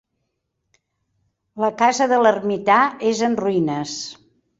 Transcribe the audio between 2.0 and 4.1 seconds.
de l'ermità és en ruïnes.